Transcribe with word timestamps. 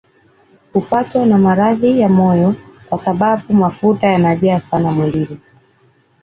Hupatwa 0.73 1.25
na 1.25 1.37
maradhi 1.37 1.99
ya 1.99 2.09
moyo 2.09 2.55
kwa 2.89 3.05
sababu 3.05 3.53
mafuta 3.53 4.07
yanajaa 4.07 4.61
sana 4.71 4.91
mwilini 4.91 5.39